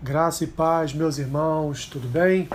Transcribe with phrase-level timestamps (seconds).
[0.00, 2.48] Graça e paz, meus irmãos, tudo bem?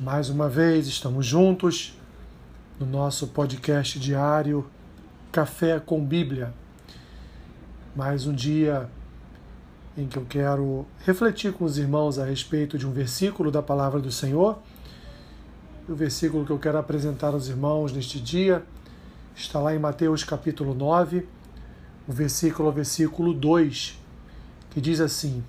[0.00, 1.96] Mais uma vez estamos juntos
[2.76, 4.68] no nosso podcast diário
[5.30, 6.52] Café com Bíblia.
[7.94, 8.90] Mais um dia
[9.96, 14.00] em que eu quero refletir com os irmãos a respeito de um versículo da palavra
[14.00, 14.58] do Senhor.
[15.88, 18.64] O versículo que eu quero apresentar aos irmãos neste dia
[19.36, 21.28] está lá em Mateus capítulo 9,
[22.08, 23.96] o versículo, versículo 2,
[24.70, 25.44] que diz assim: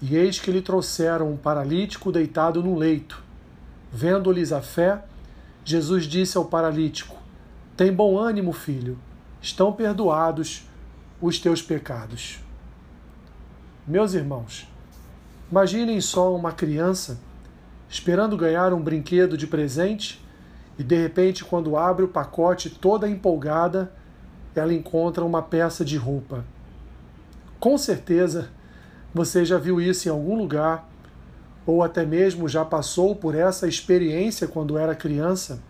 [0.00, 3.22] e eis que lhe trouxeram um paralítico deitado no leito.
[3.92, 5.04] Vendo-lhes a fé,
[5.64, 7.16] Jesus disse ao paralítico:
[7.76, 8.98] Tem bom ânimo, filho,
[9.40, 10.68] estão perdoados
[11.20, 12.40] os teus pecados.
[13.86, 14.66] Meus irmãos,
[15.50, 17.18] imaginem só uma criança
[17.88, 20.24] esperando ganhar um brinquedo de presente
[20.78, 23.92] e de repente, quando abre o pacote toda empolgada,
[24.54, 26.44] ela encontra uma peça de roupa.
[27.60, 28.50] Com certeza,
[29.14, 30.90] você já viu isso em algum lugar,
[31.64, 35.62] ou até mesmo já passou por essa experiência quando era criança?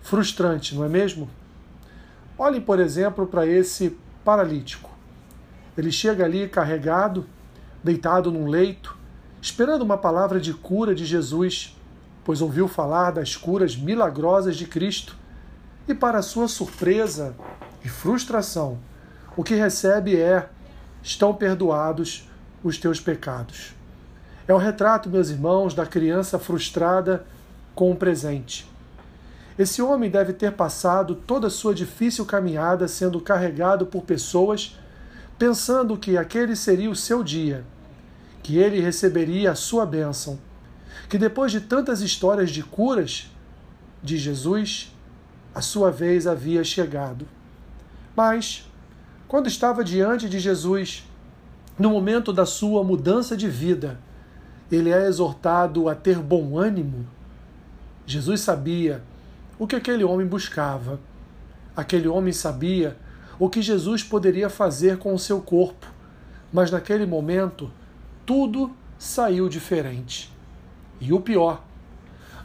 [0.00, 1.28] Frustrante, não é mesmo?
[2.38, 4.90] Olhem, por exemplo, para esse paralítico.
[5.76, 7.26] Ele chega ali carregado,
[7.84, 8.96] deitado num leito,
[9.40, 11.76] esperando uma palavra de cura de Jesus,
[12.24, 15.14] pois ouviu falar das curas milagrosas de Cristo.
[15.86, 17.36] E, para sua surpresa
[17.84, 18.78] e frustração,
[19.36, 20.48] o que recebe é:
[21.02, 22.28] estão perdoados
[22.62, 23.74] os teus pecados.
[24.48, 27.24] É o retrato, meus irmãos, da criança frustrada
[27.74, 28.68] com o presente.
[29.58, 34.78] Esse homem deve ter passado toda a sua difícil caminhada sendo carregado por pessoas,
[35.38, 37.64] pensando que aquele seria o seu dia,
[38.42, 40.38] que ele receberia a sua bênção,
[41.08, 43.30] que depois de tantas histórias de curas
[44.02, 44.94] de Jesus,
[45.54, 47.26] a sua vez havia chegado.
[48.14, 48.70] Mas,
[49.26, 51.04] quando estava diante de Jesus,
[51.78, 53.98] no momento da sua mudança de vida,
[54.70, 57.06] ele é exortado a ter bom ânimo.
[58.06, 59.02] Jesus sabia
[59.58, 60.98] o que aquele homem buscava.
[61.76, 62.96] Aquele homem sabia
[63.38, 65.86] o que Jesus poderia fazer com o seu corpo,
[66.52, 67.70] mas naquele momento
[68.24, 70.32] tudo saiu diferente.
[70.98, 71.62] E o pior,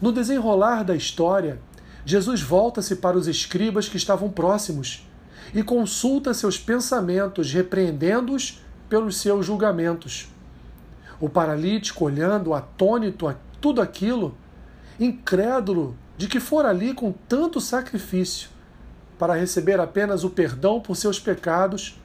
[0.01, 1.59] no desenrolar da história,
[2.05, 5.07] Jesus volta-se para os escribas que estavam próximos
[5.53, 10.27] e consulta seus pensamentos, repreendendo-os pelos seus julgamentos.
[11.17, 14.35] O paralítico, olhando atônito a tudo aquilo,
[14.99, 18.49] incrédulo de que fora ali com tanto sacrifício,
[19.17, 22.01] para receber apenas o perdão por seus pecados,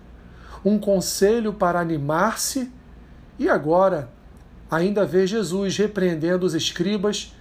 [0.64, 2.70] um conselho para animar-se,
[3.36, 4.08] e agora
[4.70, 7.34] ainda vê Jesus repreendendo os escribas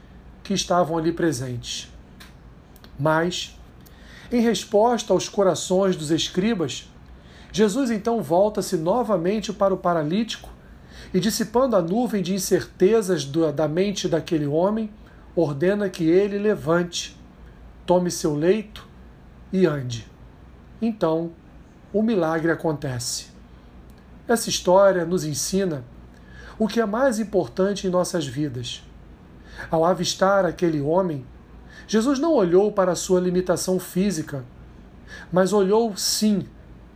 [0.44, 1.88] que estavam ali presentes.
[3.00, 3.56] Mas,
[4.32, 6.90] em resposta aos corações dos escribas,
[7.56, 10.50] Jesus então volta-se novamente para o paralítico
[11.14, 13.24] e, dissipando a nuvem de incertezas
[13.56, 14.92] da mente daquele homem,
[15.34, 17.18] ordena que ele levante,
[17.86, 18.86] tome seu leito
[19.54, 20.06] e ande.
[20.82, 21.32] Então,
[21.94, 23.28] o milagre acontece.
[24.28, 25.86] Essa história nos ensina
[26.60, 28.84] o que é mais importante em nossas vidas.
[29.72, 31.26] Ao avistar aquele homem,
[31.88, 34.44] Jesus não olhou para a sua limitação física,
[35.32, 36.46] mas olhou sim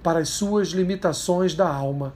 [0.01, 2.13] para as suas limitações da alma.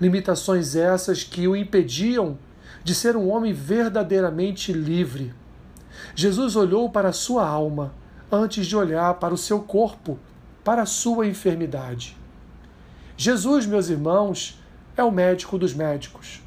[0.00, 2.38] Limitações essas que o impediam
[2.82, 5.34] de ser um homem verdadeiramente livre.
[6.14, 7.92] Jesus olhou para a sua alma
[8.30, 10.18] antes de olhar para o seu corpo,
[10.64, 12.16] para a sua enfermidade.
[13.16, 14.60] Jesus, meus irmãos,
[14.96, 16.42] é o médico dos médicos.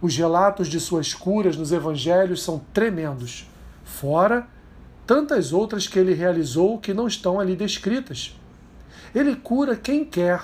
[0.00, 3.48] Os relatos de suas curas nos evangelhos são tremendos,
[3.84, 4.46] fora
[5.06, 8.38] tantas outras que ele realizou que não estão ali descritas.
[9.14, 10.42] Ele cura quem quer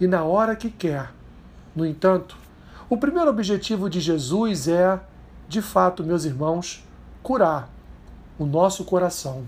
[0.00, 1.12] e na hora que quer.
[1.74, 2.36] No entanto,
[2.88, 4.98] o primeiro objetivo de Jesus é,
[5.48, 6.84] de fato, meus irmãos,
[7.22, 7.70] curar
[8.38, 9.46] o nosso coração.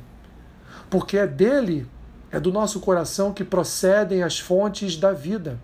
[0.89, 1.89] Porque é dele,
[2.31, 5.59] é do nosso coração que procedem as fontes da vida.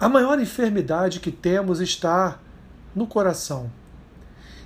[0.00, 2.38] A maior enfermidade que temos está
[2.94, 3.70] no coração.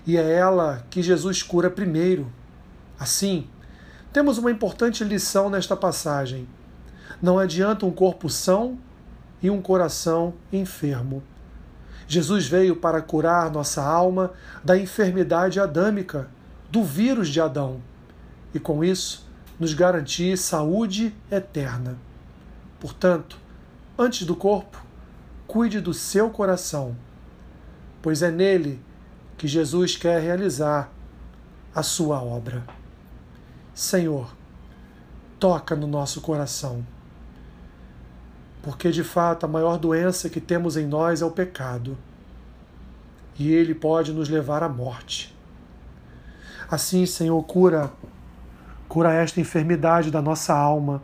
[0.07, 2.31] E é ela que Jesus cura primeiro.
[2.99, 3.47] Assim,
[4.13, 6.47] temos uma importante lição nesta passagem.
[7.21, 8.79] Não adianta um corpo são
[9.43, 11.23] e um coração enfermo.
[12.07, 14.33] Jesus veio para curar nossa alma
[14.63, 16.29] da enfermidade adâmica,
[16.71, 17.81] do vírus de Adão,
[18.55, 19.27] e com isso
[19.59, 21.97] nos garantir saúde eterna.
[22.81, 23.39] Portanto,
[23.99, 24.85] antes do corpo,
[25.47, 26.97] cuide do seu coração,
[28.01, 28.81] pois é nele
[29.37, 30.91] que Jesus quer realizar
[31.75, 32.63] a sua obra.
[33.75, 34.35] Senhor,
[35.43, 36.85] toca no nosso coração
[38.63, 41.99] porque de fato a maior doença que temos em nós é o pecado.
[43.39, 45.35] e ele pode nos levar à morte.
[46.71, 47.91] Assim, Senhor, cura,
[48.87, 51.03] cura esta enfermidade da nossa alma,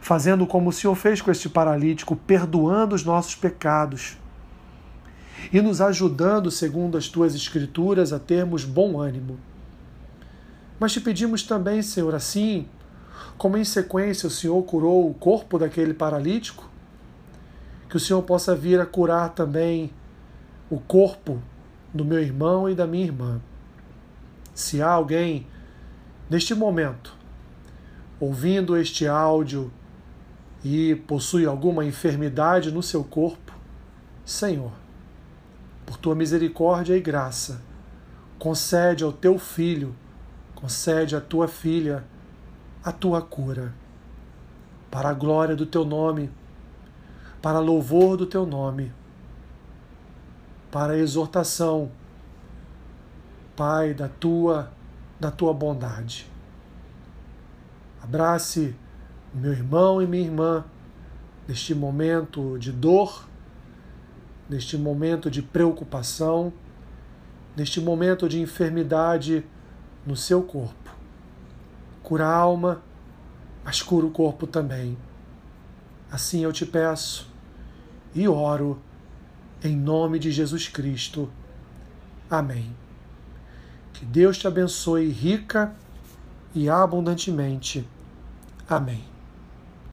[0.00, 4.16] fazendo como o Senhor fez com este paralítico, perdoando os nossos pecados
[5.52, 9.38] e nos ajudando, segundo as tuas escrituras, a termos bom ânimo.
[10.80, 12.66] Mas te pedimos também, Senhor, assim
[13.36, 16.68] como em sequência o Senhor curou o corpo daquele paralítico,
[17.88, 19.90] que o Senhor possa vir a curar também
[20.70, 21.40] o corpo
[21.92, 23.40] do meu irmão e da minha irmã.
[24.54, 25.46] Se há alguém
[26.28, 27.16] neste momento
[28.18, 29.70] ouvindo este áudio
[30.64, 33.52] e possui alguma enfermidade no seu corpo,
[34.24, 34.72] Senhor,
[35.84, 37.60] por tua misericórdia e graça,
[38.38, 39.94] concede ao teu filho,
[40.54, 42.04] concede à tua filha
[42.84, 43.72] a tua cura.
[44.90, 46.30] Para a glória do teu nome,
[47.40, 48.92] para louvor do teu nome,
[50.70, 51.90] para exortação,
[53.56, 54.72] Pai, da tua
[55.18, 56.28] da tua bondade.
[58.02, 58.74] Abrace
[59.32, 60.64] meu irmão e minha irmã
[61.46, 63.26] neste momento de dor,
[64.50, 66.52] neste momento de preocupação,
[67.56, 69.46] neste momento de enfermidade
[70.04, 70.83] no seu corpo
[72.04, 72.82] cura a alma,
[73.64, 74.96] mas cura o corpo também.
[76.12, 77.28] Assim eu te peço
[78.14, 78.78] e oro
[79.62, 81.28] em nome de Jesus Cristo.
[82.30, 82.76] Amém.
[83.94, 85.74] Que Deus te abençoe rica
[86.54, 87.88] e abundantemente.
[88.68, 89.13] Amém.